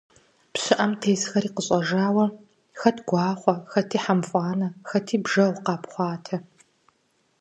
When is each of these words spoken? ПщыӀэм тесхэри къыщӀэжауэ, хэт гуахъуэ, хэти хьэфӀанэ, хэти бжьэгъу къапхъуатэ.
ПщыӀэм 0.53 0.91
тесхэри 1.01 1.49
къыщӀэжауэ, 1.55 2.25
хэт 2.79 2.97
гуахъуэ, 3.07 3.55
хэти 3.71 3.97
хьэфӀанэ, 4.03 4.67
хэти 4.89 5.15
бжьэгъу 5.23 5.63
къапхъуатэ. 5.65 6.37